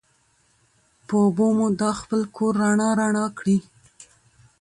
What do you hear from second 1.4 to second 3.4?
مو دا خپل کور رڼا رڼا